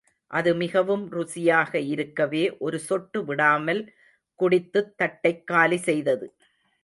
[0.31, 3.81] அது மிகவும் ருசியாக இருக்கவே ஒரு சொட்டு விடாமல்
[4.39, 6.27] குடித்துத் தட்டைக் காலி செய்தது.